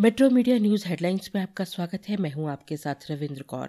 [0.00, 3.68] Metro media news headlines में आपका स्वागत है। मैं हूँ आपके साथ रविंद्र कौर।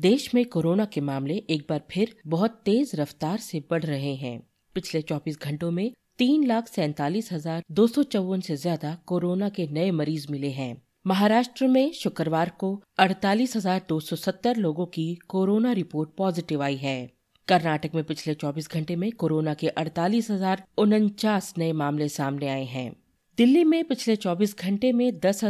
[0.00, 4.42] देश में कोरोना के मामले एक बार फिर बहुत तेज रफ्तार से बढ़ रहे हैं।
[4.74, 9.66] पिछले 24 घंटों में तीन लाख सैतालीस हज़ार दो सौ चौवन ऐसी ज़्यादा कोरोना के
[9.66, 15.14] नए मरीज़ मिले हैं। महाराष्ट्र में शुक्रवार को अड़तालीस हज़ार दो सौ सत्तर लोगों की
[15.28, 17.10] कोरोना रिपोर्ट पॉजिटिव आई है।
[17.48, 22.64] कर्नाटक में पिछले 24 घंटे में कोरोना के अड़तालीस हज़ार उनचास नए मामले सामने आए
[22.64, 23.03] हैं।
[23.38, 25.40] दिल्ली में पिछले 24 घंटे में दस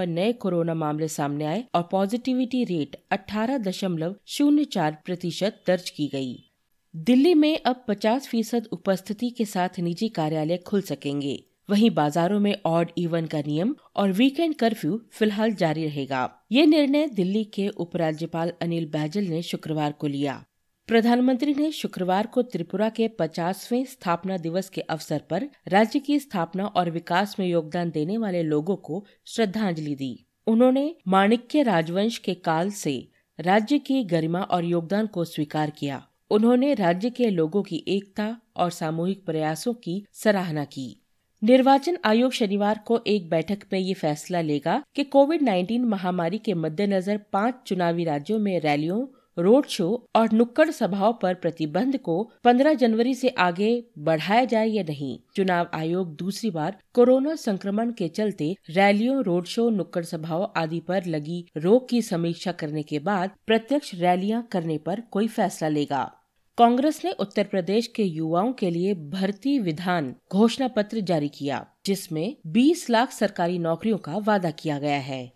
[0.00, 6.08] नए कोरोना मामले सामने आए और पॉजिटिविटी रेट अठारह दशमलव शून्य चार प्रतिशत दर्ज की
[6.08, 6.52] गई।
[6.96, 12.56] दिल्ली में अब 50 फ़ीसद उपस्थिति के साथ निजी कार्यालय खुल सकेंगे। वहीं बाजारों में
[12.66, 18.52] ऑड इवन का नियम और वीकेंड कर्फ्यू फ़िलहाल जारी रहेगा। ये निर्णय दिल्ली के उपराज्यपाल
[18.62, 20.44] अनिल बैजल ने शुक्रवार को लिया।
[20.88, 26.66] प्रधानमंत्री ने शुक्रवार को त्रिपुरा के पचासवें स्थापना दिवस के अवसर पर राज्य की स्थापना
[26.66, 32.70] और विकास में योगदान देने वाले लोगों को श्रद्धांजलि दी। उन्होंने माणिक्य राजवंश के काल
[32.70, 33.08] से
[33.40, 38.70] राज्य की गरिमा और योगदान को स्वीकार किया। उन्होंने राज्य के लोगों की एकता और
[38.70, 41.02] सामूहिक प्रयासों की सराहना की।
[41.42, 46.54] निर्वाचन आयोग शनिवार को एक बैठक में ये फैसला लेगा कि कोविड 19 महामारी के
[46.54, 49.06] मद्देनजर पाँच चुनावी राज्यों में रैलियों
[49.38, 54.82] रोड शो और नुक्कड़ सभाओं पर प्रतिबंध को 15 जनवरी से आगे बढ़ाया जाए या
[54.82, 55.18] नहीं?
[55.36, 61.04] चुनाव आयोग दूसरी बार कोरोना संक्रमण के चलते रैलियों, रोड शो, नुक्कड़ सभाओं आदि पर
[61.04, 66.12] लगी रोक की समीक्षा करने के बाद प्रत्यक्ष रैलियाँ करने पर कोई फैसला लेगा।
[66.58, 72.36] कांग्रेस ने उत्तर प्रदेश के युवाओं के लिए भर्ती विधान घोषणा पत्र जारी किया, जिसमें
[72.46, 75.35] 20 लाख सरकारी नौकरियों का वादा किया गया है।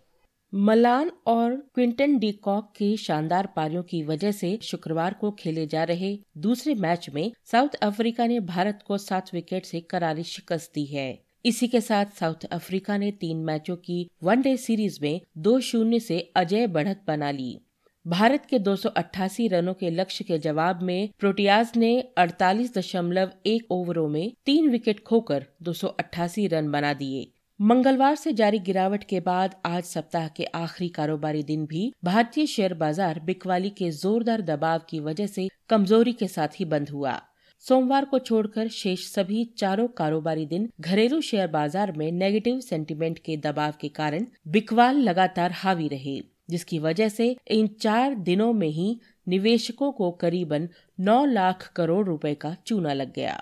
[0.53, 5.83] मलान और क्विंटन डी कॉक की शानदार पारियों की वजह से शुक्रवार को खेले जा
[5.83, 10.85] रहे दूसरे मैच में साउथ अफ्रीका ने भारत को सात विकेट से करारी शिकस्त दी
[10.85, 15.99] है। इसी के साथ साउथ अफ्रीका ने तीन मैचों की वनडे सीरीज़ में दो शून्य
[15.99, 17.59] से अजय बढ़त बना ली।
[18.07, 24.09] भारत के 288 रनों के लक्ष्य के जवाब में प्रोटियाज ने अड़तालीस दशमलव एक ओवरों
[24.09, 29.19] में तीन विकेट खोकर दो सौ अठासी रन बना दिए। मंगलवार से जारी गिरावट के
[29.19, 34.81] बाद आज सप्ताह के आखिरी कारोबारी दिन भी भारतीय शेयर बाज़ार बिकवाली के जोरदार दबाव
[34.89, 37.13] की वजह से कमज़ोरी के साथ ही बंद हुआ।
[37.65, 43.37] सोमवार को छोड़कर शेष सभी चारों कारोबारी दिन घरेलू शेयर बाज़ार में नेगेटिव सेंटीमेंट के
[43.37, 46.19] दबाव के कारण बिकवाल लगातार हावी रहे,
[46.49, 50.67] जिसकी वजह से इन चार दिनों में ही निवेशकों को करीबन
[50.99, 53.41] 9 लाख करोड़ रुपए का चूना लग गया।